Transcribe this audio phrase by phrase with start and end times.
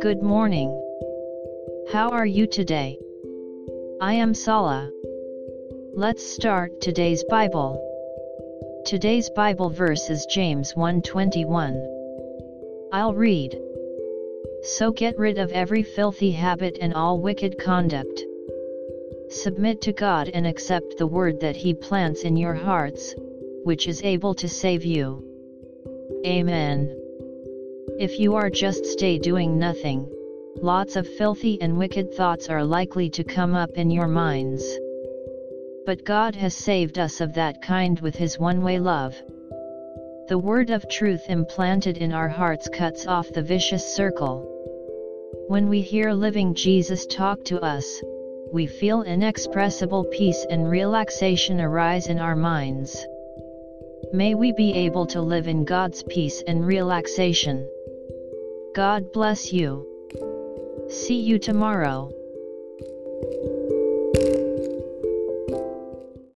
[0.00, 0.70] Good morning.
[1.92, 2.98] How are you today?
[4.00, 4.90] I am Sala.
[5.92, 7.78] Let's start today's Bible.
[8.86, 11.76] Today's Bible verse is James 1:21.
[12.90, 13.60] I'll read.
[14.62, 18.24] So get rid of every filthy habit and all wicked conduct.
[19.28, 23.14] Submit to God and accept the word that He plants in your hearts,
[23.64, 25.33] which is able to save you.
[26.26, 26.94] Amen.
[27.98, 30.10] If you are just stay doing nothing,
[30.56, 34.78] lots of filthy and wicked thoughts are likely to come up in your minds.
[35.86, 39.14] But God has saved us of that kind with His one-way love.
[40.28, 44.50] The word of truth implanted in our hearts cuts off the vicious circle.
[45.48, 48.02] When we hear living Jesus talk to us,
[48.52, 53.06] we feel inexpressible peace and relaxation arise in our minds.
[54.12, 57.68] May we be able to live in God's peace and relaxation.
[58.74, 59.86] God bless you.
[60.88, 62.12] See you tomorrow.